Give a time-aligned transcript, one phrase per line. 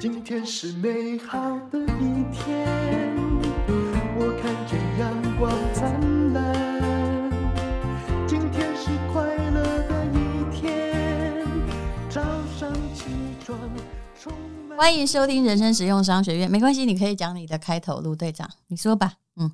[0.00, 1.40] 今天是美好
[1.72, 2.64] 的一天，
[4.16, 7.28] 我看见阳光灿烂。
[8.24, 11.44] 今天是快乐的一天，
[12.08, 12.20] 早
[12.56, 13.06] 上起
[13.44, 13.58] 床
[14.16, 14.32] 充
[14.68, 14.78] 满。
[14.78, 16.48] 欢迎收听人生实用商学院。
[16.48, 19.14] 没关系，你可以讲你的开头，陆队长，你说吧。
[19.34, 19.50] 嗯，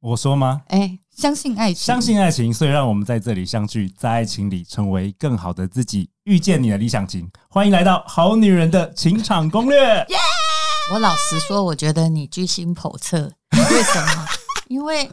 [0.00, 0.62] 我说吗？
[0.68, 7.28] 哎，相信爱情，相信爱情，所以让我们在这里相聚，在爱情里成为更好的自己，遇见你的理想型。
[7.48, 10.06] 欢迎来到好女人的情场攻略。
[10.92, 13.30] 我老实说，我觉得你居心叵测。
[13.52, 14.26] 为什么？
[14.68, 15.10] 因为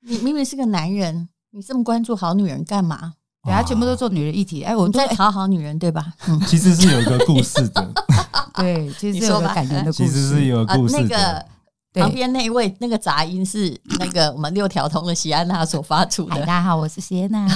[0.00, 3.14] 你明明是个男人，你这么关注好女人干嘛？
[3.44, 4.62] 对啊，全部都做女人议题。
[4.62, 6.12] 哎，我们在讨好女人，对吧？
[6.28, 7.92] 嗯，其实是有一个故事的。
[8.54, 10.06] 对，其实是有个感人的故事。
[10.06, 11.00] 其实是有个故事的。
[11.00, 11.46] 啊那个
[11.92, 16.40] 旁边那位那个杂音是那个我们六条通的席安娜所发出的。
[16.40, 17.46] 大家好，我是席安娜。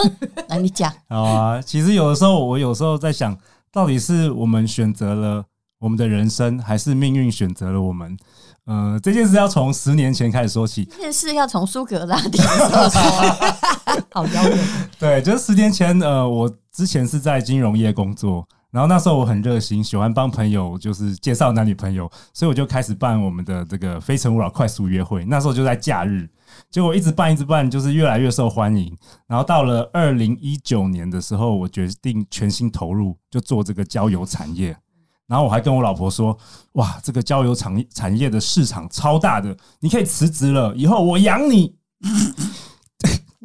[0.48, 0.92] 那你讲。
[1.08, 3.36] 好啊，其实有的时候我有时候在想，
[3.72, 5.44] 到底是我们选择了
[5.78, 8.14] 我们的人生，还是命运选择了我们？
[8.66, 10.84] 呃，这件事要从十年前开始说起。
[10.84, 12.98] 这件事要从苏格拉底说起。
[14.12, 14.58] 好遥远。
[14.98, 18.46] 对，就是十年前，呃，我之前是在金融业工作。
[18.76, 25.24] 然后那时候我很热心，喜欢帮朋友就是介绍男女朋友，所以我就开始办我们的这个非诚勿扰快速约会。
[25.24, 26.28] 那时候就在假日，
[26.70, 28.94] 结果一直办一直办，就是越来越受欢迎。
[29.26, 34.76] 然后到了二零一九年的时候，我决定全心投入，就做这个交友产业。
[35.26, 36.36] 然后我还跟我老婆说
[36.76, 41.74] ：“哇，这个交友产业产业的市场超大的，你可以辞职了，以后我养你。”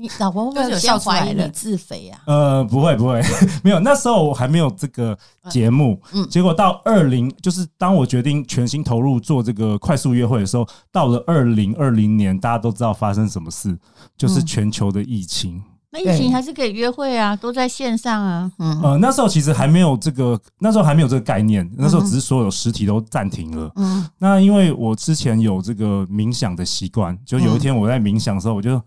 [0.01, 2.19] 你老婆会不会有笑出来你自肥啊？
[2.25, 3.21] 呃，不会不会，
[3.63, 3.79] 没有。
[3.79, 5.15] 那时候我还没有这个
[5.47, 13.77] 节目，嗯，结果到二零，就是当我决定全心投入做这个快速约会的时候，到了二零二零年，大家都知道发生什么事，
[14.17, 15.57] 就是全球的疫情。
[15.57, 18.51] 嗯、那疫情还是可以约会啊，都在线上啊。
[18.57, 23.71] 嗯，呃，那时候其实还没有这个，那时候还没有这个概念，那时候只是所有实体都暂停了。
[23.75, 28.81] 嗯，那因为我之前有这个冥想的习惯，就有一天我在冥想的时候，我就。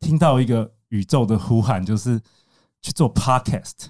[0.00, 2.20] 听到一个宇宙的呼喊，就是
[2.82, 3.86] 去做 podcast。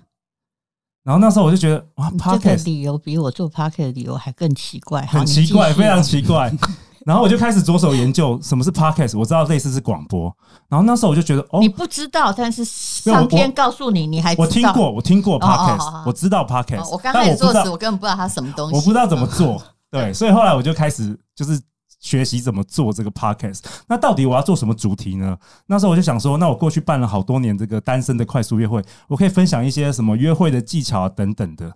[1.05, 6.53] 然后那时候我就觉得，哇，podcast 这个理由比我做 podcast 的理由还更奇怪，很奇怪，非常奇怪。
[7.07, 9.19] 然后我就开始着手研究什么是 podcast。
[9.19, 10.31] 我知道类似是广播。
[10.69, 16.91] 然后那时候我就觉得，哦，你不知道，但是上天告诉你，你还我听过，我听过 podcast，我知道 podcast。
[16.91, 19.63] 我刚开始做时，我根本不知道它什么东西，我不知道怎么做。
[19.91, 21.59] 对， 所以后来我就开始就是。
[22.01, 25.37] 学习怎么做这个 podcast，那到底我要做什么主题呢？
[25.67, 31.73] 那时候我就想说，那我过去办了好多年这个单身的快速约会，我可以分享一些什么约会的技巧啊等等的。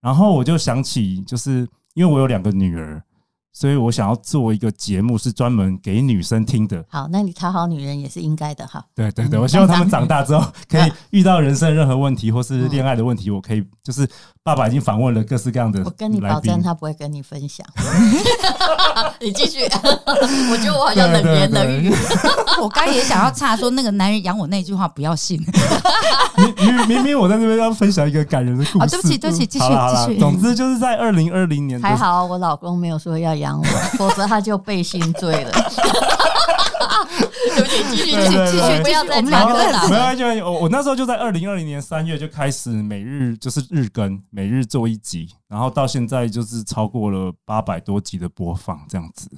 [0.00, 3.02] 然后我就想起，就是因为我有两个女儿。
[3.56, 6.84] 所以我想要做一个节目，是专门给女生听的。
[6.88, 8.84] 好，那你讨好女人也是应该的哈。
[8.96, 14.04] 对对对，我希望他们长大之后可以遇到人生任何问题或是恋爱的问题，我可以就是
[14.42, 15.80] 爸爸已经访问了各式各样的。
[15.84, 17.64] 我跟你保证，他不会跟你分享。
[19.22, 21.94] 你继续，我觉得我好像冷言冷语。
[22.60, 25.40] 我刚也想要插说，那个男人养我那句话不要信。
[26.58, 28.88] 明明明明我在那边要分享一个感人的故事。
[28.90, 30.18] 对不起对不起，继续继续。
[30.18, 33.43] 总之就是在二零二零年，还好我老公没有说要养。
[33.44, 33.66] 养我，
[33.98, 35.52] 否则他就背信罪了。
[37.54, 39.88] 对不起，继续，继续，继续，不要再讲了。
[39.88, 49.28] 没关系，我我那时候就在二零二零年三月就开始每日就是日更，每日做一集，然后到现在就是超过了八百多集的播放，这样子。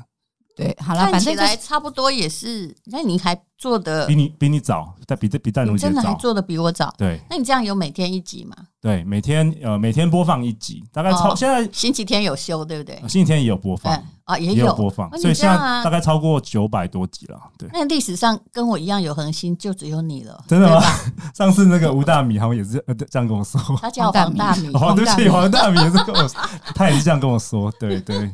[0.56, 2.74] 对，好了，反正来差不多也是。
[2.86, 6.90] 那你还做的比你比你早，但比这比戴茹姐早，真的还做的比我早。
[6.96, 8.56] 对，那你这样有每天一集吗？
[8.80, 12.96] 对，每天呃每天播放一集，大概超现在星期天有休，对不对？
[13.00, 17.38] 星期天也有播放啊，也有播放，所以现在大概超过九百多集了。
[17.58, 20.82] 对，那历史上跟我一样有恒心就只有你了，真的吗？
[21.36, 26.26] 上次那个吴大米好像也是这样跟我说，他叫黄大米， 黄对不起，黄大米也是跟我，
[26.74, 28.32] 他也是这样跟我说，对对。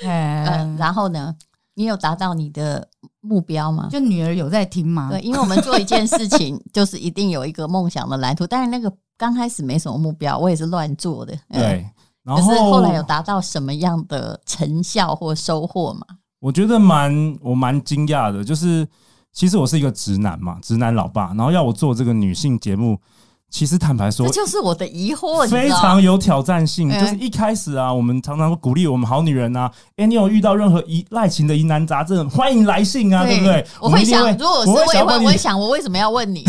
[0.04, 1.34] 嗯，然后呢？
[1.78, 2.88] 你有达到你的
[3.20, 3.88] 目标吗？
[3.90, 5.10] 就女儿有在听吗？
[5.10, 8.46] 对，因为我们做一件事情，就是一定有一个梦想的蓝图。
[8.46, 11.36] 但是那个刚开始没什么目标，我也是乱做的。
[11.52, 11.86] 对，
[12.24, 16.06] 然后可是后来有达到什么样的成效或收获吗？
[16.40, 18.88] 我觉得蛮我蛮惊讶的，就是
[19.34, 22.98] 其实我是一个直男嘛，直男老爸，然后要我做这个女性节目。
[23.48, 26.90] 其实坦白说，这就是我的疑惑，非常有挑战性。
[26.90, 33.66] 就是一开始啊，我们常常会鼓励我们好女人啊，哎，你有遇到任何疑赖情的疑难杂症，欢迎来信啊，对不对？
[33.80, 36.44] 我会想，如果是我也会，我会想，我为什么要问你？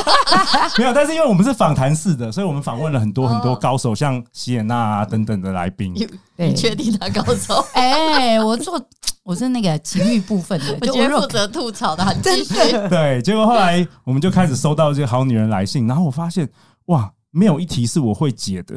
[0.76, 5.94] 没有，但是因为我们是访谈式的，所以我们访问了很多很多高手，像席耶娜啊等等的来宾。
[6.36, 7.64] 你确定他高手？
[7.72, 8.78] 哎，我做。
[9.24, 12.54] 我是那个情欲部分的， 我觉得负责吐槽的很 真实。
[12.88, 16.46] 对，结果后来我们就开始收到这些好女人来信，然后我发现
[16.86, 18.76] 哇，没有一题是我会解的，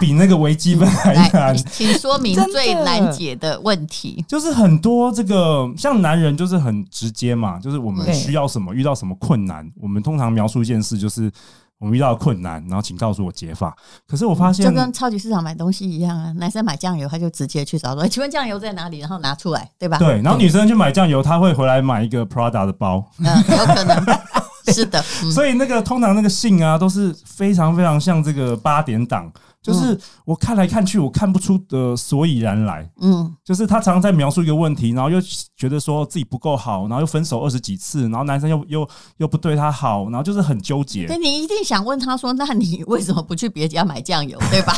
[0.00, 1.56] 比那个微积分还来难。
[1.56, 4.24] 请说明最难解的问题。
[4.26, 11.30] 就是很多这个像男人就是很直接嘛，就是我们需要什么，遇到什么困难，我们通常描述一件事就是。
[11.82, 13.76] 我们遇到困难，然后请告诉我解法。
[14.06, 19.98] 可是我发现，就跟超级市场买东西一样啊，男生买酱油，他就直接去找说：“请问酱油在哪里？”然后拿出来，对吧？
[19.98, 20.22] 对。
[20.22, 23.04] 然后女生去买酱油，她会回来买一个 Prada 的包。
[23.18, 24.00] 嗯，有可能
[24.72, 25.04] 是的。
[25.24, 29.28] 嗯、所以那个通常那个信啊，都是非常非常像这个八点档。
[29.62, 32.90] 就是我看来看去，我看不出的所以然来。
[33.00, 35.18] 嗯，就是他常常在描述一个问题，然后又
[35.56, 38.88] 觉得说自己不够好，然后又分手二十几次，然后男生又又
[39.18, 41.06] 又不对他好，然后就是很纠结。
[41.06, 44.74] 对，你一定想问他说：“那你为什么不去别家买酱油？”对吧？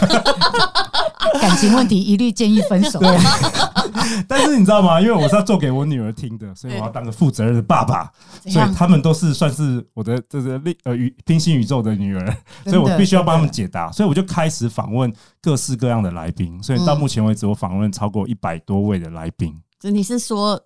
[1.41, 3.01] 感情问题一律建议分手。
[3.01, 3.19] 对。
[4.29, 5.01] 但是你知道吗？
[5.01, 8.11] 因为我是要做给我女儿听的，所以我要当个负责任的爸爸。
[8.47, 13.91] 所以他们都是算是我的这个呃宇平行宇宙的女儿，所以我必须要帮他们解答。
[13.91, 14.71] 所以我就开始。
[14.75, 19.55] 访问各式各样的来宾，所以到目前为止，我访问超过一百多位的来宾。
[19.82, 20.61] 嗯，你是说？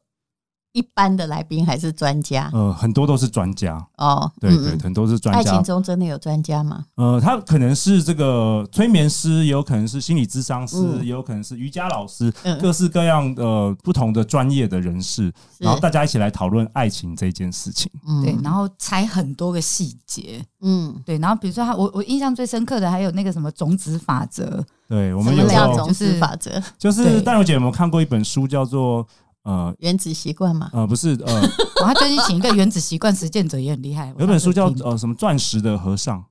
[0.73, 2.51] 一般的来宾还是专家？
[2.53, 4.31] 呃，很多都是专家哦。
[4.39, 5.41] 对对，很多是专家。
[5.41, 6.85] 爱情中真的有专家吗？
[6.97, 12.31] 呃，他可能是这个催眠师，也有可能是心理咨商师，也有可能是瑜伽老师，
[12.61, 17.91] 各式各样的不同的专业的人士，然后大家一起来讨论爱情这件事情。
[18.23, 20.45] 对，然后猜很多个细节。
[20.61, 24.65] 嗯，对，然后比如说他，我我印象最深刻的还有那个什么种子法则。
[24.89, 29.07] 对，我们有叫种子法则，就是淡如姐有没有看过一本书叫做？
[29.45, 30.69] 呃，原子习惯嘛？
[30.73, 31.41] 呃，不是，呃，
[31.81, 34.13] 我他最近请一个原子习惯实践者也很厉害。
[34.19, 36.23] 有本书叫呃什么钻石的和尚，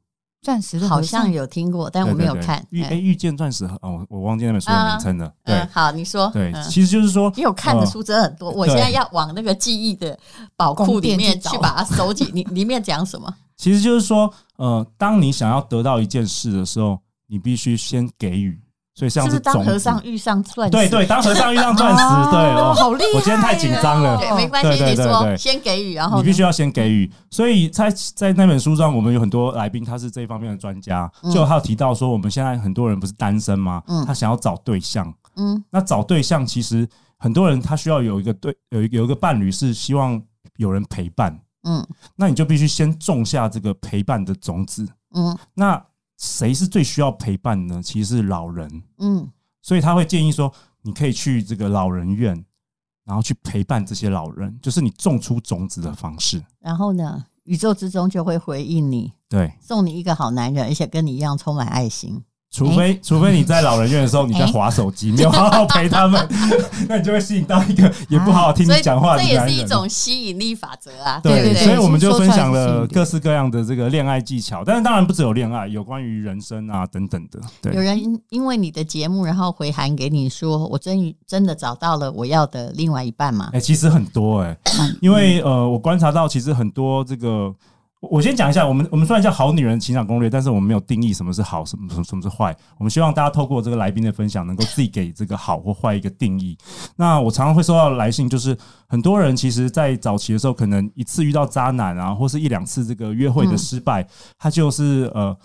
[0.42, 2.64] 钻石的好像有听过，但我没有看。
[2.70, 5.34] 遇哎遇见钻石哦，我忘记那本书的名称了。
[5.44, 6.30] 对，好，你说。
[6.32, 8.52] 对，其实就是说，你有看的书真的很多。
[8.52, 10.18] 我现在要往那个记忆的
[10.56, 12.30] 宝库里面去把它收集。
[12.36, 13.34] 你里面讲什么？
[13.58, 18.62] 其实就是说，呃，当你想要得到一件事的时候，你必须先给予。
[18.98, 23.10] 所以像是，当和尚遇上钻石，对对，当和尚遇上钻石，对哦，好厉害！
[23.14, 27.08] 我今天太紧张了，对，没关系，你说先给予，然后你必须要先给予。
[27.30, 33.84] 所以在在那本书上，我们有很多来宾，他是这一方面的专家，就他有提到说，我们现在很多人不是单身吗？
[33.86, 36.90] 嗯，他想要找对象，嗯，那找对象其实
[37.20, 40.20] 很多人他需要有一个对有一有一个伴侣，是希望
[40.56, 41.86] 有人陪伴，嗯，
[42.16, 45.80] 那你就必须先种下这个陪伴的种子，嗯，那。
[46.18, 47.82] 谁是最需要陪伴呢？
[47.82, 49.30] 其实是老人，嗯，
[49.62, 52.44] 所以他会建议说，你可以去这个老人院，
[53.06, 56.44] 然后去陪伴这些老人，就是你种出种子的方式。
[56.60, 62.24] 然后呢，宇宙之中就会回应你，对，送你一个好男人，而且跟你一样充满爱心。
[62.58, 66.28] 除非除非你在老人院的时候你在划手机，没有 好好陪他们，
[66.90, 69.46] 那你就会吸引到一个也不好好听你讲话的男人。
[69.46, 71.20] 这也是一种吸引力法则啊！
[71.22, 77.40] 对对对，所以我们就分享了各式各样的这个恋爱技巧，但是当然不只有恋爱，有关于人生啊等等的。
[77.62, 84.58] 对，有人因为你的节目，然后回函给你说：“我真真的找到了我要的另外一半嘛？”哎，其实很多哎，
[85.00, 87.54] 因为呃，我观察到其实很多这个。
[88.00, 92.56] 我先讲一下，我们我们虽然叫好女人情场攻略，但是我们没有定义什么是好，什么什么什么是坏。
[92.78, 96.58] 我们希望大家透过这个来宾的分享，能够自己给这个好或坏一个定义。
[96.96, 98.56] 那我常常会收到来信，就是
[98.88, 104.08] 很多人其实，在早期的时候，可能一次遇到渣男啊，或是一两次这个约会的失败，
[104.38, 105.36] 他就是呃。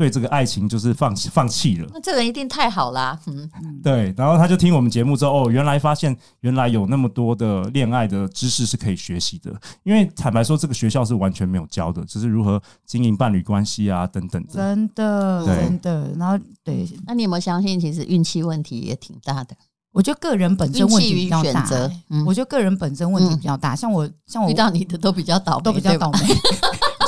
[0.00, 3.20] 对这个爱情就是放放弃了，那这人一定太好啦。
[3.26, 3.50] 嗯，
[3.82, 9.52] 对，然后他就听我们节目之后，哦，原来发现原来有那么多的恋爱的知识是可以学习的。
[9.82, 14.54] 因为坦白说，这个学校是完全没有教的，只是如何经营伴侣关系啊等等的。
[14.54, 16.10] 真的，真的。
[16.18, 19.54] 然后，对，那你有没有相信，其实运气问题也挺大的？
[19.92, 21.68] 我觉得个人本身问题比较大。
[22.08, 23.76] 嗯，我觉得个人本身问题比较大。
[23.76, 26.20] 像我，像我遇到你的都比较倒霉，都比较倒霉。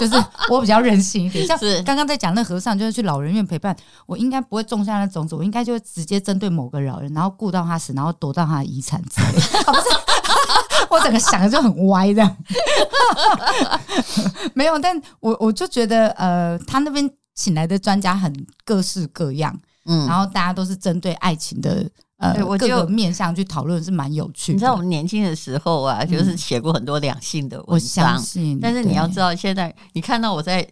[0.03, 9.39] 就是我比较任性一点，像刚刚在讲那和尚，就是去老人院陪伴，我应该不会种下那种子，我应该就会直接针对某个老人，然后顾到他死，然后夺到他的遗产之类。
[9.65, 9.85] 啊，不是，
[10.91, 12.37] 我整个想的就很歪这样。
[14.55, 19.57] 没有，但我我就觉得，呃，他那边请来的专家很各式各样，
[19.87, 21.89] 嗯，然后大家都是针对爱情的。
[22.23, 24.55] 呃，我各个面向去讨论是蛮有趣的。
[24.55, 28.59] 你知道我们年轻的时候啊，就是写过很多两性的文章，我相信。
[28.61, 30.67] 但是你要知道，现在你看到我在。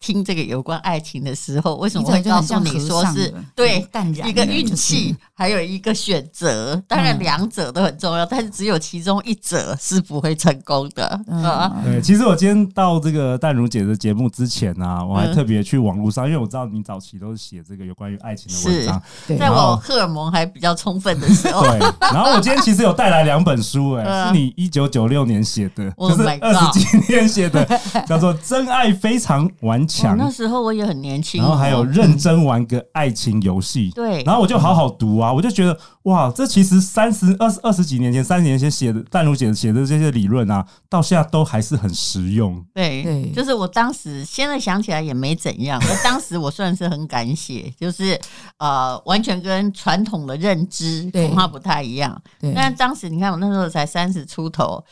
[0.00, 3.86] 听这个有关爱情的时候，为什么会告诉你说是对
[4.24, 6.80] 一个运气，还有一个选择？
[6.86, 11.80] 当然两者都很重要，但是只有其中一者是不会成功的啊。
[11.82, 19.02] 对，其实我今天到这个淡如姐的节目之前呢，我还特别去网络上，因为我知道你早期都是写这个有关于爱情的文章，
[19.38, 21.62] 在我荷尔蒙还比较充分的时候。
[21.62, 27.64] 对，然后我今天其实有带来两本书，哎， 是你一九九六年写的，就是二十几年写的，
[28.06, 29.92] 叫做《真爱非常顽强》。
[29.94, 30.16] 强。
[30.16, 33.90] 那时候我也很年轻，然后还有认真玩个爱情游戏。
[33.94, 42.64] 对，然后我就好好读啊，我就觉得哇，这其实三十二十二十几年前、三十年前写的淡如姐写的这些理论啊，到现在都还是很实用。
[42.74, 48.18] 对对，就是我当时现在想起来也没怎样， 我当时我算是很敢写，就是
[48.58, 52.20] 呃，完全跟传统的认知恐怕不太一样。
[52.40, 54.82] 对，但是当时你看我那时候才三十出头。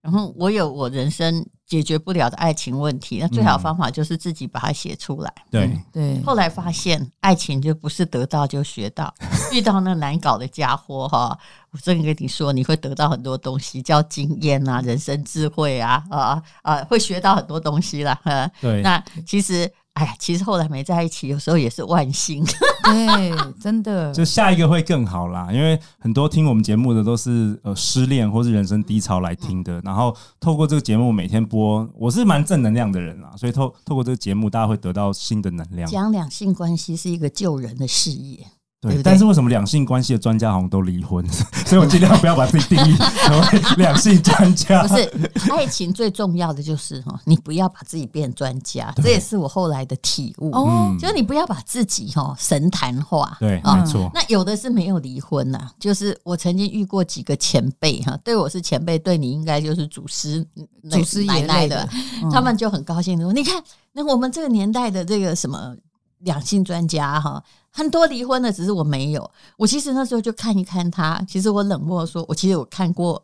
[0.00, 5.32] 然后我有我人生解决不了的爱情问题，那最好的方法就是自己把它写出来。
[5.50, 6.20] 对对。
[6.24, 9.14] 后来发现，爱情就不是得到就学到，
[9.52, 11.38] 遇到那难搞的家伙哈，
[11.70, 18.18] 我真的跟你说，你会得到很多东西，叫经验啊，人生智慧啊，啊啊，会学到很多东西啦。
[18.60, 19.70] 对，那其实。
[19.98, 22.44] 哎呀，其实后来没在一起，有时候也是万幸。
[22.84, 24.12] 对，真的。
[24.14, 35.90] 就下一个会更好啦，因为很多听我们节目的都是呃失恋或是人生低潮来听的，然后透过这个节目每天播，我是蛮正能量的人啦，所以透透过这个节目，大家会得到新的能量。
[35.90, 38.46] 讲两性关系是一个救人的事业。
[38.80, 41.26] 对，对，但是为什么两性关系的专家好像都离婚？
[41.66, 44.82] 所以我尽量不要把自己定义 成为两性专家。
[44.86, 45.12] 不是，
[45.50, 50.52] 爱情最重要的就是哈，你不要把自己变专家，这也是我后来的体悟。
[50.52, 53.36] 哦，就是你不要把自己哈神坛化。
[53.40, 54.08] 对，没错。
[54.14, 60.46] 那有的是没有离婚呐，就是我曾经遇过几个前辈哈，对我是前辈，对你应该就是祖师
[60.88, 61.88] 祖师奶奶的，
[62.30, 63.60] 他们就很高兴说：“你看，
[63.92, 65.74] 那我们这个年代的这个什么。”
[66.20, 69.30] 两性专家哈，很多离婚的，只是我没有。
[69.56, 73.22] 我其实那时候就看一看他，其实我冷漠说，我其实我看过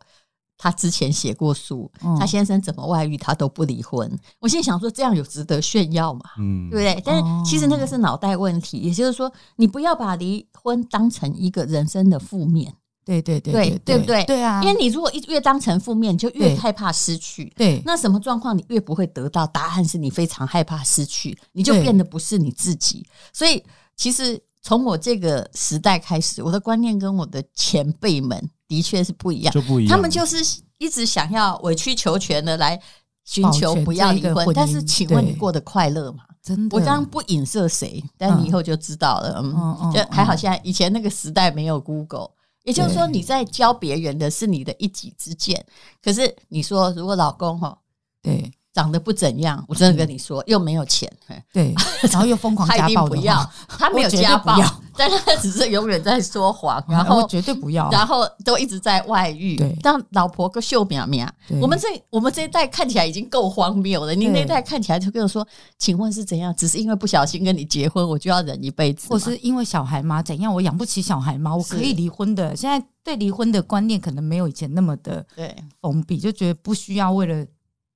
[0.57, 4.09] 他之前写过书，他先生怎么外遇他都不离婚。
[4.39, 6.21] 我现在想说，这样有值得炫耀嘛？
[6.39, 7.01] 嗯，对不对？
[7.05, 12.73] 但是其实那个是脑袋问题，也就是说，你不要把离婚当成一个人生的负面。
[13.05, 14.23] 对对对对对不对？
[14.25, 17.53] 对啊，因为你如果一越当成负面，就越害怕失去。
[17.55, 19.45] 对，那什么状况你越不会得到？
[19.45, 23.05] 答案是你非常害怕失去，你就变得不是你自己。
[23.31, 23.63] 所以，
[23.95, 29.95] 其实从我这个时代开始，我的观念跟我的前辈们的确是不一样，就不一样。
[29.95, 30.37] 他们就是
[30.79, 32.81] 一直想要委曲求全的来
[33.23, 34.47] 寻求不要离婚。
[34.55, 36.23] 但是，请问你过得快乐吗？
[36.41, 39.39] 真的，我刚刚不影射谁，但你以后就知道了。
[39.43, 42.31] 嗯，就还好，现在以前那个时代没有 Google。
[42.65, 45.65] 也就是说，你在教别人的是你的一己之见。
[46.03, 47.79] 可是你说，如果老公哈，
[48.21, 51.09] 对，长得不怎样，我真的跟你说，又没有钱，
[51.53, 51.73] 对，
[52.11, 54.53] 然后又疯狂 家暴的话， 他没有家暴，
[54.97, 59.55] 但他只是永远在说谎，然后绝对不要，然后都一直在外遇。
[59.55, 61.25] 对，当老婆个秀苗苗，
[61.61, 65.47] 我们这我们这一代看起来已经够荒谬了，你那一代看起来就跟我说，
[65.79, 66.53] 请问是怎样？
[66.53, 69.07] 只是因为不小心跟你结婚，我就要忍一辈子？
[69.07, 70.21] 或是因为小孩吗？
[70.21, 70.53] 怎样？
[70.53, 71.55] 我养不起小孩吗？
[71.55, 72.53] 我可以离婚的。
[72.53, 77.45] 现在对离婚的观念可能没有以前那么的对封闭，就觉得不需要为了。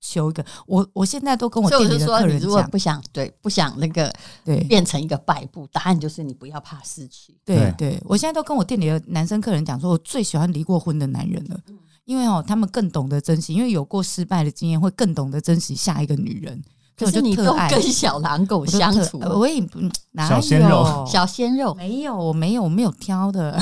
[0.02, 4.12] 求一个，我我现在都跟我店里的客人讲，如果不想对不想那个
[4.46, 7.38] 对变成一个败部，答案就是你不要怕失去。
[7.46, 11.60] 对对，我现在都跟我店里的男生客人讲说，我最喜欢离过婚的男人了，
[12.06, 16.62] 因为哦，他们更懂得珍惜，因为有过失败的经验，会更懂得珍惜下一个女人。
[16.98, 19.80] 可是你都跟小狼狗相处，我也不
[20.12, 23.58] 哪有小鲜肉，小鲜肉没有，我没有，我没有挑的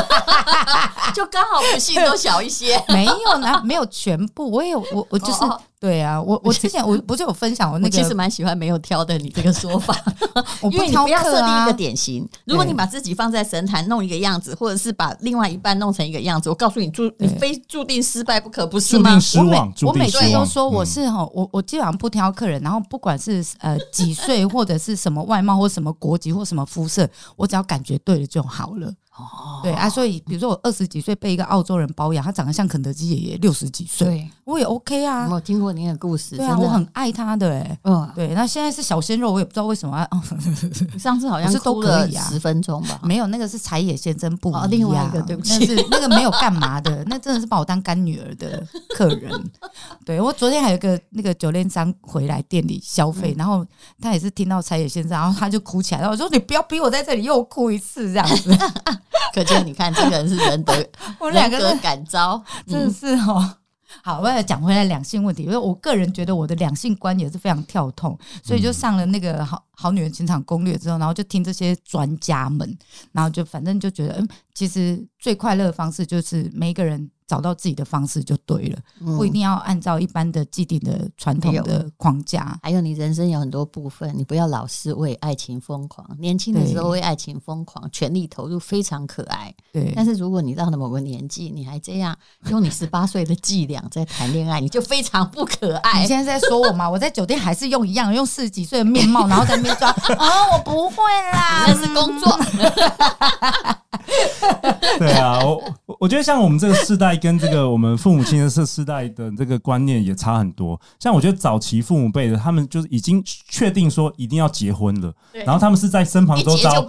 [1.14, 5.38] 就刚好不幸都小一些，没有，哪没有全部，我也有，我我就是。
[5.82, 9.92] 对啊，我我之前我 不是有分享我那个，其实蛮喜欢没有挑的你这个说法，
[10.62, 12.24] 我不挑，不要设定一个典型。
[12.44, 19.10] 如果你把自己放在神坛弄一个样子，或者是把另外一半弄成一个样子，我告诉你，注你非注定失败不可，不是吗？
[19.10, 28.94] 注定失望，我每次都说我是哈，我我基本上不挑客人，然后不管是呃几岁或者是什么外貌或什么国籍或什么肤色，我只要感觉对了就好了。
[29.22, 35.28] 哦，对啊，所以比如说我二十几岁被一个澳洲人包养，他长得像肯德基爷爷，六十几岁，我也 OK 啊。
[35.30, 38.34] 我听过您的故事，对啊，我很爱他的哎，嗯，对。
[38.34, 40.06] 那现在是小鲜肉，我也不知道为什么。
[40.98, 43.00] 上次好像是都可以啊，十分钟吧？
[43.02, 48.64] 没有，那个是柴野先生不一样，另外一个对不起，那是那个没有干嘛的，那真的是把我当干女儿的
[48.96, 49.50] 客人。
[50.04, 53.64] 对，我昨天还有一个那个酒店商回来店里消费，然后
[54.00, 58.50] 他也是听到柴野先生，然后他就哭起来，然后我说你不要逼我在这里又哭一次这样子。
[59.34, 60.88] 可见，你看这个人是真的，
[61.18, 63.56] 我们两个人感召， 真的是哦。
[64.02, 72.78] 好，我要讲回来两性问题，因为我个人觉得我的两性观也是非常跳痛，所以就上了那个好好女人情场攻略之后，然后就听这些专家们，
[73.12, 82.58] 然后就反正就觉得，嗯，其实最快乐的方式就是每一个人找到自己的方式就对了，嗯、不一定要按照一般的既定的传统的框架。
[82.62, 86.06] 还有你人生有很多部分，你不要老是为爱情疯狂。
[86.18, 89.54] 年轻的时候为爱情疯狂，全力投入，非常可爱。
[89.72, 92.16] 对，但是如果你到了某个年纪，你还这样
[92.48, 96.02] 用你十八岁的伎俩在谈恋爱，你就非常不可爱。
[96.02, 96.88] 你现在在说我吗？
[96.90, 101.02] 我在酒店还是用一样，用四十几岁的面貌，然后在那边装 啊，我不会
[101.32, 102.38] 啦，那是工作。
[104.98, 105.62] 对啊，我
[106.02, 110.78] 我觉得像我们这个世代跟这个我们父母亲的这世代的这个观念也差很多。
[110.98, 116.84] 像我觉得早期父母辈的，他们就是已经确定说一定要结婚了，然后他们是在身旁周遭，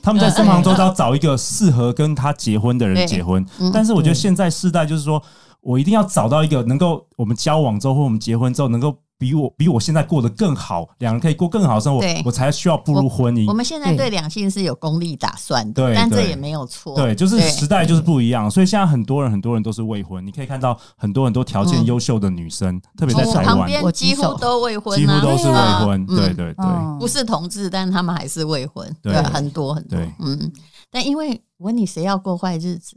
[0.00, 3.44] 他们在身旁周遭找一个适合跟他结婚的人结婚。
[3.74, 5.20] 但是我觉得现在世代就是说
[5.60, 8.96] 我一定要找到一个能够我们交往之后或我们结婚之后能够。
[9.22, 13.46] 比我比我现在过得更好，两人可以过更好的生活，我才需要步入婚姻。
[13.46, 16.96] 我，我们现在对两性是有功利打算的，对但这也没有错。
[16.96, 20.26] 对，就是时代就是不一样，所以现在很多人很多人都是未婚。
[20.26, 26.04] 你可以看到很多很多条件优秀的女生，嗯、特别在台湾，我几乎都未婚，几乎都是未婚。
[26.06, 28.92] 对对对，嗯、不是同志，但他们还是未婚。
[29.00, 29.96] 对，对很多很多。
[30.18, 30.52] 嗯，
[30.90, 32.96] 但因为我问你，谁要过坏日子？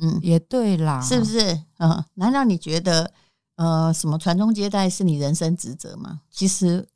[0.00, 1.60] 嗯，也对啦，是不是？
[1.78, 3.10] 嗯，难道你觉得？
[3.58, 6.20] 呃，什么传宗接代是你人生职责吗？
[6.30, 6.86] 其实，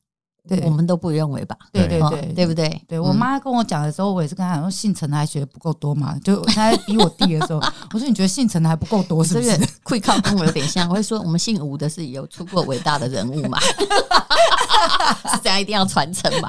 [0.49, 1.57] 对我们都不认为吧？
[1.73, 2.83] 对对对，对不对？
[2.87, 6.17] 对我妈跟我讲的时候，我也是跟她讲说，姓陈的还学的不够多嘛。
[6.21, 7.59] 就她逼我弟的时候，
[7.93, 9.59] 我说你觉得姓陈的还不够多，是不是？
[9.83, 13.59] 会靠跟我有点像，我会说我们姓吴的是有出过伟大的人物嘛？
[15.35, 16.49] 是这样，一定要传承嘛？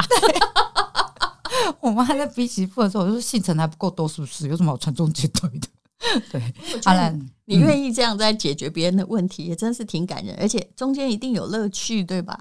[1.79, 4.47] 我妈在逼媳妇的时候，我就说姓陈的还不够多，是不是？
[4.47, 5.67] 有什么好传宗接代的？
[6.31, 6.41] 对，
[6.83, 7.13] 好了，
[7.45, 12.37] 你愿意这样在解决别人的问题，也真是挺感人，而且中间一定有乐趣，对吧？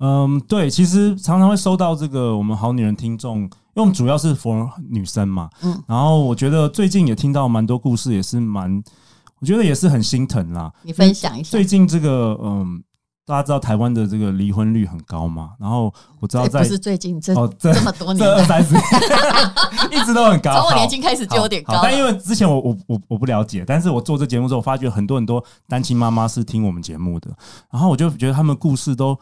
[0.00, 8.82] 嗯，对，其实常常会收到这个我们好女人听众，因为我们主要是 for 女生嘛，嗯，然后我觉得最近也听到蛮多故事，也是蛮，
[9.40, 10.72] 我觉得也是很心疼啦。
[10.82, 12.82] 你分享一下，最近这个，嗯。
[13.26, 15.52] 大家知道台湾的这个离婚率很高吗？
[15.58, 18.82] 然后我知道在不是最近这哦这这么多年这二三十年
[19.90, 21.80] 一直都很高，从我年轻开始就有点高。
[21.82, 27.30] 但因为之前我我我我不了解，但是我做这节目之后，发觉很多很多单亲妈妈是听我们节目的，
[27.70, 29.18] 然后我就觉得他们故事都。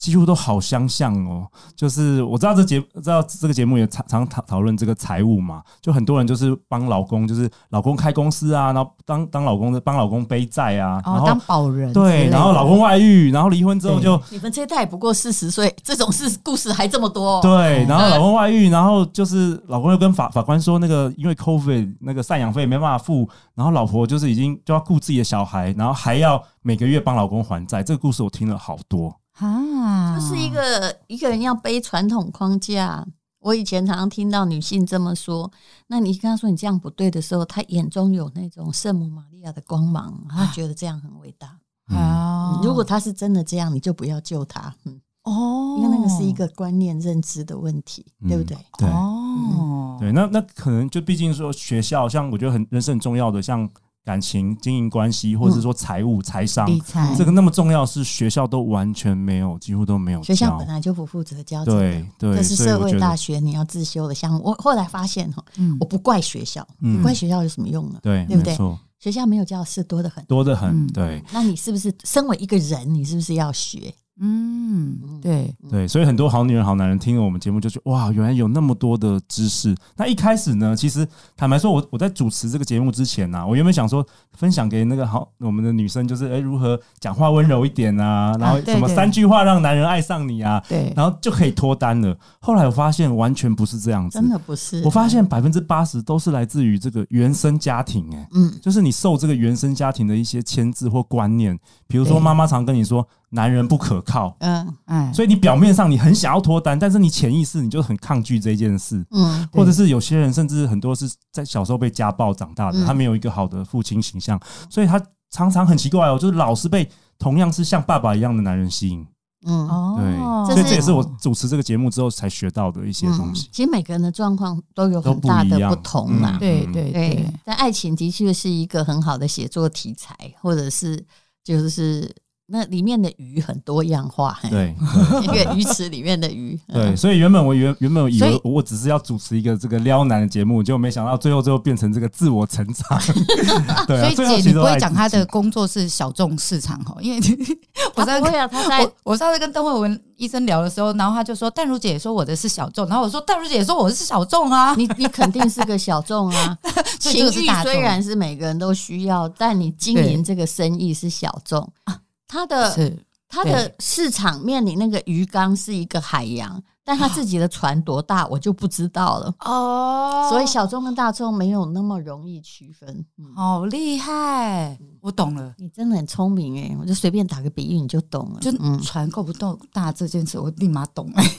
[0.00, 17.38] 几乎都好相像哦，就是我知道这节知道这个节目也常常讨讨论这个财务嘛，就很多人就是帮老公，就是老公开公司啊，然后当当老公的帮老公背债啊，然后当保人对，然后老公外遇，然后离婚之后就你们这一代不过四十岁，这种事故事还这么多。
[17.42, 27.82] 对，然后老公外遇，然后就是老公又跟法法官说那个因为 COVID 那个赡养费没办法付，然后老婆就是已经就要顾自己的小孩，然后还要每个月帮老公还债。
[27.82, 29.14] 这个故事我听了好多。
[29.46, 33.06] 啊，就是一个一个人要背传统框架。
[33.40, 35.50] 我以前常常听到女性这么说，
[35.86, 41.58] 那你跟她说你这样不对的时候，她眼中有那种圣母玛利亚的光芒，她觉得这样很伟大。
[41.96, 44.74] 啊，如果她是真的这样，你就不要救她。
[44.84, 48.58] 嗯，哦，因为那个是一个观念认知的问题，对不对？
[48.76, 53.66] 对，哦，对，那那可能就毕竟说学校，像我觉得很人生很重要的，像。
[54.04, 60.22] 感情、经营关系，或者是说财务、财商，理财这个那么重要，是学校都完全没有，几乎都没有。
[60.22, 64.40] 学校本来就不负责教，对对，这是社会大学你要自修的项目。
[64.42, 65.44] 我后来发现哈，
[65.78, 67.98] 我不怪学校，不怪学校有什么用呢？
[68.02, 68.56] 对，对不对？
[68.98, 70.86] 学校没有教室多得很，多得很。
[70.88, 73.94] 对，那你是不是身为一个人，你是不是要学？
[74.22, 79.74] 嗯，对对，所以很多好女人、好男人听了我们节目就觉得哇，原来有那么多的知识。
[79.96, 92.14] 那一开始呢，其实坦白说，我我在主持这个节目之前呢、啊，我原本想说分享给那个好我们的女生，就是哎、欸，如何讲话温柔一点啊，然后什么三句话让男人爱上你啊，对，然后就可以脱单了。
[92.40, 94.82] 后来我发现完全不是这样子，真的不是。
[94.84, 103.08] 我发现百分之八十都是来自于这个原生家庭、欸，哎，嗯，就是你受这个原生家庭的一些牵制或观念，比如说妈妈常跟你说。
[103.32, 116.90] 男人不可靠，嗯嗯，所以你表面上你很想要脱单，但是你潜意识你就很抗拒这件事，嗯，或者是有些人甚至很多是在小时候被家暴长大的，他没有一个好的父亲形象，所以他常常很奇怪哦，就是老是被
[117.20, 119.06] 同样是像爸爸一样的男人吸引，
[119.46, 119.68] 嗯。
[119.68, 123.48] 哦，对，所以这也是我主持这个节目之后才学到的一些东西。
[123.52, 126.90] 其实每个人的状况都有很大的不同嘛，对对。
[126.90, 131.06] 对，但爱情的确是一个很好的写作题材，或者是
[131.44, 132.12] 就是。
[132.52, 134.74] 那里面的鱼很多样化，对，
[135.22, 143.00] 一个鱼池里面的鱼，对，所以原本我原原本以为我只是要主持一个这个撩男的节目，结果没想到最后最后变成这个自我成长。
[143.86, 147.20] 对、啊，所以姐你不会讲他的工作是小众市场哈，因为
[147.94, 156.58] 我在会啊，他在我我上次跟邓惠文医生聊的时候，然后他就说淡如姐说我的是小众，然后我说淡如姐说我的是小众啊，你你肯定是个小众啊，
[156.98, 161.96] 情欲虽然是每个人都需要，但你经营这个生意是小众啊。
[162.30, 162.96] 他的是
[163.28, 170.28] 他的市场面临那个鱼缸是一个海洋，但他自己的船多大我就不知道了 哦。
[170.30, 173.04] 所以小众跟大众没有那么容易区分。
[173.34, 175.52] 好厉害，我懂了。
[175.58, 178.40] 你真的很聪明诶，我就随便打个比喻你就懂了。
[178.40, 181.24] 就船够不够大这件事，我立马懂哎。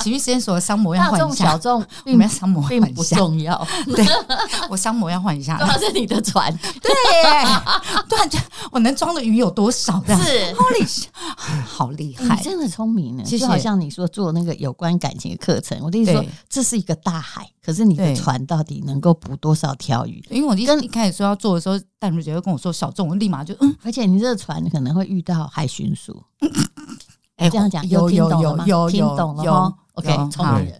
[0.00, 3.66] 体育实验所的商模要换一下，小众并没有商模并不重要。
[3.86, 4.04] 对，
[4.68, 5.56] 我商模要换一下。
[5.60, 6.90] 那是你的船，对，
[8.08, 8.40] 对，
[8.72, 10.02] 我能装的鱼有多少？
[10.06, 11.04] 是，Holy，
[11.64, 13.22] 好厉害，真的聪明呢。
[13.24, 20.22] 就好像你说做那个有关感情的课程，我跟你说，这是一个大海，可是你的船到底能够捕多少条鱼？
[20.30, 26.22] 因为我一一开始说要做的时候，淡如姐会跟我说小众，我立马就嗯，而且你这个船可能会遇到海巡署。
[27.36, 30.10] 哎，这样讲有有有有听懂了吗？OK，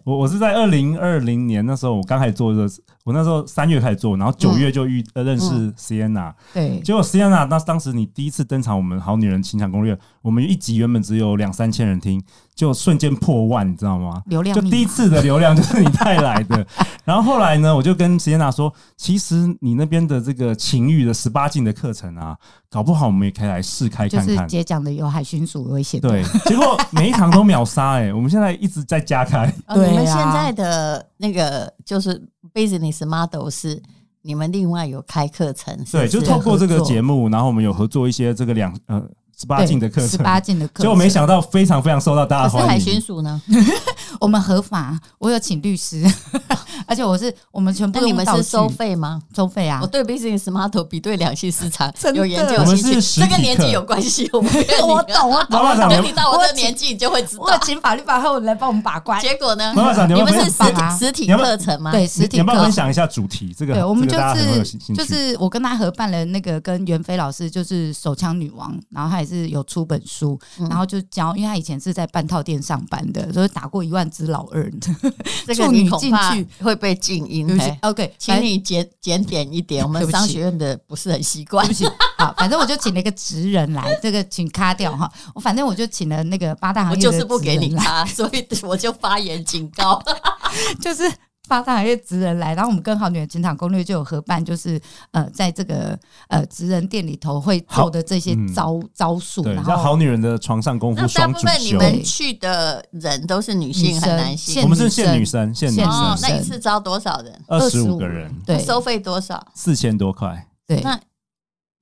[0.04, 2.68] 我我是在二零二零年那时候，我刚开始做的，
[3.04, 12.22] 我那时候三月开始做，然后九月就遇认识 Sienna，对，结果 Sienna 那当时你第一次登场，我们好女人情场攻略，我们一集原本只有两三千人听，
[12.54, 14.22] 就瞬间破万，你知道吗？
[14.26, 16.66] 流量就第一次的流量就是你带来的。
[17.04, 22.36] 然后后来呢，我就跟 Sienna 说，其实你那边的这个情欲的十八禁的课程啊，
[22.70, 24.36] 搞不好我们也可以来试开看看。
[24.36, 29.52] 就是姐讲的有海巡署危险，对，结果每一堂都秒杀哎，我们现在一直在加开。
[29.74, 32.20] 对，你们现在的那个就是
[32.52, 33.82] business model 是
[34.22, 39.02] 你们另外有开课程，对，就透过这个节目，然后我们有合作一些这个两呃
[39.38, 42.68] 十八禁的课程，十八禁的课程，结果没想到非常非常受到大家欢迎。
[42.68, 43.40] 海巡署呢？
[44.20, 46.04] 我们合法，我有请律师。
[46.90, 49.22] 而且我是我们全部，你们是收费吗？
[49.36, 49.78] 收费啊！
[49.80, 54.28] 我对 business model 比对两性市场有研究，我们是这跟年纪有关系。
[54.32, 54.40] 我
[54.84, 55.88] 我懂，我懂。
[55.88, 57.44] 等你到我这年纪，你就会知道。
[57.44, 59.20] 我请法律法后来帮我们把关。
[59.20, 59.72] 结果呢？
[60.08, 61.92] 你们是实体实体课程吗？
[61.92, 62.40] 对，实体课程。
[62.40, 63.54] 你们分享一下主题。
[63.56, 70.36] 这个对，我们就是就是我跟他合办了那个跟袁飞老师，就是手枪女王，然后他也是有出本书，
[70.68, 74.68] 然后就教，因为他以前是在半套店上班的，所以打过一万只老二。
[75.46, 77.46] 这个你恐怕会被静音。
[77.82, 81.64] OK，请你检检点一点， 我们商学院的不是很习惯。
[81.66, 81.86] 对不起，
[82.18, 85.10] 好，反正我就请了一个职人来，这个请卡掉哈。
[85.34, 90.02] 我反正我就请了那个八大行业，我就是不给你卡，所以我就发言警告，
[90.80, 91.04] 就是。
[91.50, 101.44] 八大行业职人来，然后我们跟好女人情场攻略就有合办，就是呃，在这个呃职人店里头会做的这些招、嗯、招数，然后好女人的床上功夫双主修。
[101.46, 104.62] 大部分你们去的人都是女性还是男性？
[104.62, 105.88] 我们是限女生，限女生。
[105.88, 107.42] 哦，那一次招多少人？
[107.48, 108.32] 二十五个人。
[108.46, 109.44] 对，收费多少？
[109.52, 110.46] 四千多块。
[110.68, 110.94] 对，那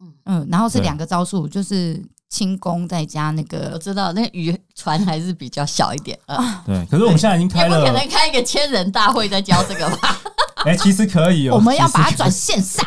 [0.00, 2.02] 嗯嗯，然后是两个招数，就是。
[2.29, 6.62] 轻功再加那个，我知道那渔船还是比较小一点啊。
[6.67, 10.17] 对，可是我们现在已经开了，不可能开一个千人大会再教这个吧？
[10.64, 11.55] 哎，其实可以哦。
[11.57, 12.85] 我们要把它转线上。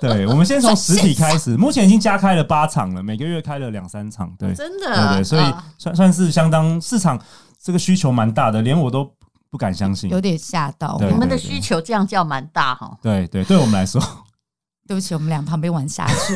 [0.00, 1.56] 对，我们先从实体开始。
[1.56, 4.34] 目前已经加开了八场了，每个月开了两三场。
[4.38, 7.20] 对，真的，对对，所以算算是相当市场
[7.62, 9.08] 这个需求蛮大的，连我都
[9.50, 10.98] 不敢相信，有点吓到。
[11.00, 12.96] 我们的需求这样叫蛮大哈。
[13.02, 14.02] 对对，对我们来说。
[14.88, 16.34] 对不起，我们俩旁边玩下去，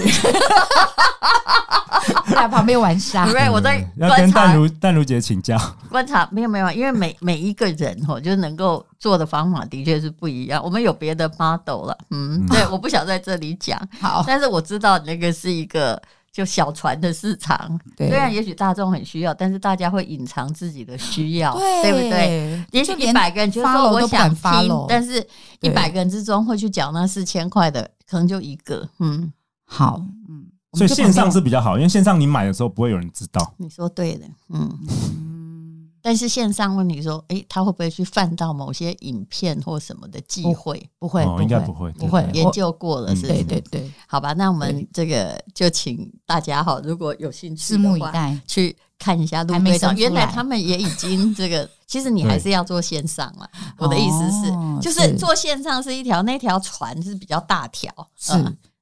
[2.45, 3.25] 在旁边玩沙。
[3.33, 10.63] 对我在要跟淡如淡如姐请教观察，没有没有，因为每每一个人吼，就能够做的方法的确是不一样。
[10.63, 13.81] 我们有别的 model 了，嗯，对，我不想在这里讲。
[14.01, 16.01] 好，但是我知道那个是一个
[16.33, 22.65] 就小船的市场，虽然也许大众很需要，但是大家会隐藏自己的需要，对不对？
[22.73, 25.25] 也许一百个人就说我想听，但是
[25.61, 27.91] 一百个人之中会去讲那四千块的。
[28.07, 29.33] 可能就一个，嗯，
[29.65, 33.55] 好，嗯，所以线上是比较好，因为线上你买的时候不会有人知道。
[33.57, 34.79] 你说对的，嗯。
[34.89, 40.91] 嗯，但是线上问你说，哎，他会不会去犯到某些影片或什么的忌讳？
[40.99, 51.69] 不会，应该不会，不会，研究过了，是，对对对，好吧，那我们这个就请大家哈，如果有兴趣，拭目以待，去看一下陆队长，原来他们也已经这个。
[51.87, 53.49] 其实你还是要做线上了。
[53.77, 58.33] 我的意思是，就是做线上是一条，那条船是比较大条，是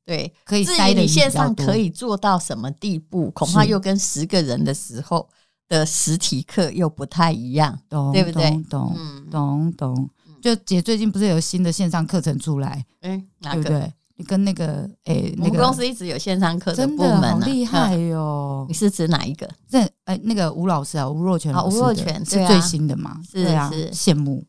[0.05, 0.65] 对，可以。
[0.65, 5.29] 至于你线上可以做到什么地步，恐怕又跟十个人的时候
[5.69, 7.79] 的实体课又不太一样，
[8.13, 8.51] 对不对？
[8.69, 8.97] 懂
[9.31, 10.11] 懂懂。
[10.41, 12.85] 就姐最近不是有新的线上课程出来？
[13.01, 13.93] 哎，对不对？
[14.27, 18.65] 跟那个诶，那们公司一直有线上课的部门，好厉害哟！
[18.69, 19.49] 你是指哪一个？
[19.69, 23.21] 这诶，那个吴老师啊，吴若权老师，吴若权是最新的嘛？
[23.29, 24.45] 是啊，羡慕。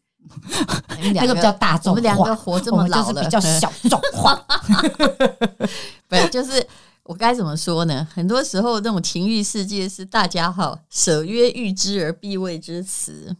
[1.13, 4.35] 那个比较大众化，我们两个活这么老了，比较小众化。
[6.07, 6.65] 不是，就是
[7.03, 8.07] 我该怎么说呢？
[8.13, 13.35] 很多时候，那种情欲世界是大家哈舍曰欲知而必谓之词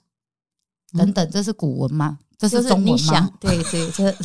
[0.98, 2.20] 等等，这是古文吗？
[2.38, 3.30] 这是中文吗？
[3.40, 4.16] 对对，这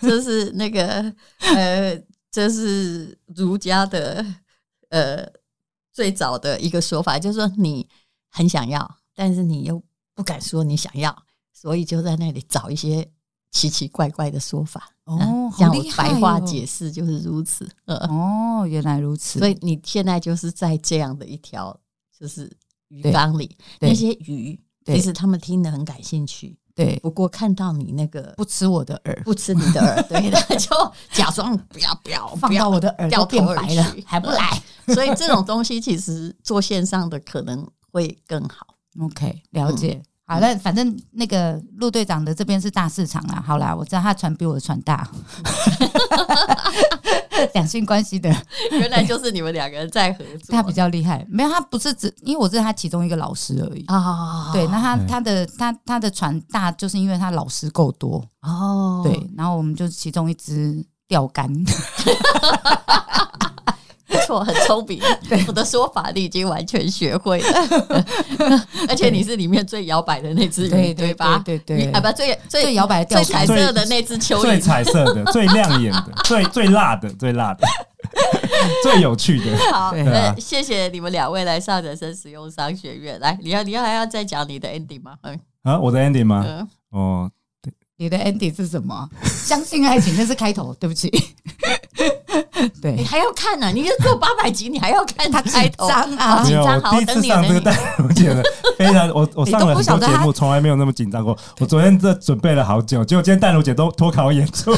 [0.00, 1.12] 这是那个
[1.54, 4.24] 呃，这是儒家的
[4.88, 5.26] 呃
[5.92, 7.86] 最早的一个说法，就是说你
[8.30, 9.82] 很想要，但是你又
[10.14, 11.14] 不敢说你想要。
[11.54, 13.08] 所以就在那里找一些
[13.52, 17.66] 奇奇怪怪的说法哦，像我白话解释就是如此。
[17.86, 19.38] 哦，原来如此。
[19.38, 21.78] 所以你现在就是在这样的一条
[22.18, 22.50] 就是
[22.88, 26.58] 鱼缸里，那些鱼其实他们听得很感兴趣。
[26.74, 34.60] 对，不过看到你那个不吃我的饵，不吃你的饵， 对的，就假装不要不要放到我的饵掉变白了，还不来。
[34.92, 38.66] 所以这种东西其实做线上的可能会更好。
[39.00, 40.02] OK，了解。
[40.26, 43.42] 好了，反正那个陆队长的这边是大市场啦。
[43.46, 45.06] 好啦，我知道他船比我的船大
[47.52, 48.34] 两性关系的
[48.70, 50.56] 原来就是你们两个人在合作。
[50.56, 54.50] 他比较厉害，没有他不是只因为我是他其中一个老师而已啊。
[54.52, 59.02] 对，那他他的他他的船大，就是因为他老师够多哦。
[59.04, 61.52] 对，然后我们就其中一只钓竿。
[64.40, 65.00] 没错，很聪明。
[65.28, 68.06] 对，我的说法你已经完全学会了，
[68.88, 71.40] 而且你是里面最摇摆的那只鱼，对吧？
[71.44, 77.66] 对对，啊不，最最摇摆、最彩色的那只蚯蚓，最彩色的、 最亮眼的、最最辣的、最辣的、
[78.82, 79.56] 最有趣的。
[79.72, 83.18] 好，那谢谢你们两位来上人生实用商学院。
[83.20, 85.14] 来，你要你要还要再讲你的 ending 吗？
[85.22, 86.66] 嗯啊，我的 ending 吗？
[86.90, 87.30] 哦。
[87.96, 89.08] 你的 ending 是什么？
[89.22, 90.74] 相信爱情，那是开头。
[90.74, 91.08] 对不起，
[92.80, 93.70] 对，你还要看呢？
[93.72, 96.42] 你就做八百集，你还要看他开头啊？
[96.44, 98.42] 紧张，好，第一次上这个淡如姐的，
[98.78, 101.36] 非常我我上了很多节目，从来没有那么紧张过。
[101.58, 104.74] 我昨天这准备了好久，结果今天淡如姐都脱考演出。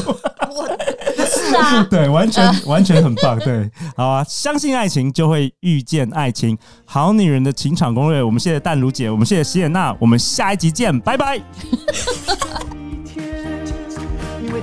[1.29, 3.39] 是啊， 对，完全完全很棒。
[3.39, 8.23] 对，好啊，相信爱情就会遇见爱情，好女人的情场攻略。
[8.23, 11.41] 我们谢谢淡如姐，我们谢谢席耶娜，我们下一集见，拜拜。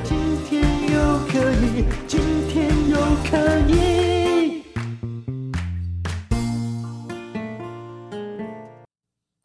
[0.04, 2.33] 今天又可以。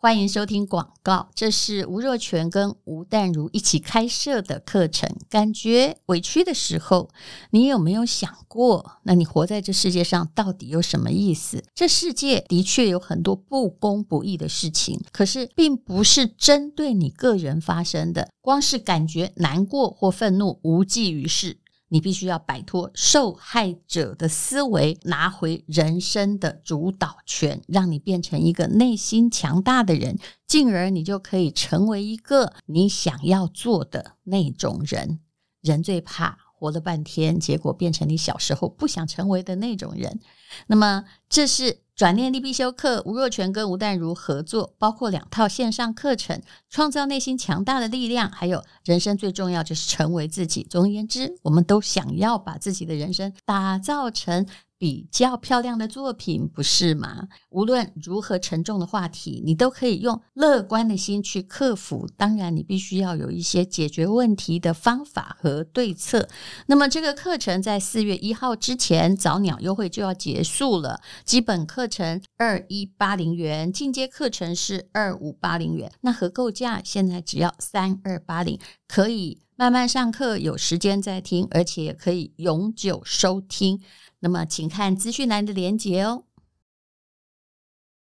[0.01, 5.11] 欢迎收听广告，这是吴若权跟吴淡如一起开设的课程。
[5.29, 7.11] 感觉委屈的时候，
[7.51, 11.63] 你有没有想过，那你活在这世界上到底有什么意思？
[11.75, 18.31] 这世界的确有很多不公不义的事情，可是并不是针对你个人发生的。
[18.41, 21.59] 光是感觉难过或愤怒，无济于事。
[21.89, 35.21] 你必须要摆脱受害者的思维，拿回人生的主导权，让你变成一个内心强大的人，进而你就可以成为一个你想要做的那种人。
[35.61, 40.19] 人最怕活了半天，结果变成你小时候不想成为的那种人。
[40.67, 41.79] 那么，这是。
[41.99, 46.41] 转念力必修课，吴若泉跟吴淡如合作，包括两套线上课程，
[46.71, 50.65] 创造内心强大的力量，还有人生最重要就是成为自己。
[50.71, 54.47] 总而言之，我们都想要把自己的人生打造成。
[54.79, 57.27] 比较漂亮的作品，不是吗？
[57.51, 62.09] 无论如何沉重的话题，你都可以用乐观的心去克服。
[62.17, 66.29] 当然，你必须要有一些解决问题的方法和对策。
[66.67, 71.01] 那么，这个课程在四月一号之前早鸟优惠就要结束了。
[71.25, 75.93] 基本课程二一八零元，进阶课程是二五八零元。
[76.03, 83.81] 那合购价现在只要三二八零，可以慢慢上课，有时间再听，而且可以永久收听。
[84.21, 86.27] 那么，请看资讯栏的连接哦。